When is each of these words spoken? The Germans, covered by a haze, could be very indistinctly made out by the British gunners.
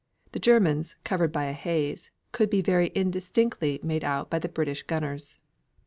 The 0.31 0.39
Germans, 0.39 0.95
covered 1.03 1.31
by 1.31 1.43
a 1.45 1.53
haze, 1.53 2.09
could 2.31 2.49
be 2.49 2.63
very 2.63 2.87
indistinctly 2.95 3.79
made 3.83 4.03
out 4.03 4.31
by 4.31 4.39
the 4.39 4.49
British 4.49 4.81
gunners. 4.81 5.37